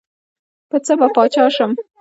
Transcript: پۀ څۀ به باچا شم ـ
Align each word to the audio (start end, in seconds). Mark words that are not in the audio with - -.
پۀ 0.69 0.77
څۀ 0.85 0.93
به 0.99 1.07
باچا 1.15 1.43
شم 1.55 1.71
ـ 1.75 1.81